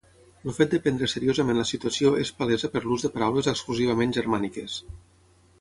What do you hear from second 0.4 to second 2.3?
El fet de prendre seriosament la situació